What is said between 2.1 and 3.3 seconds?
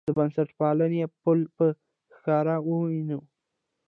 ښکاره ووینو.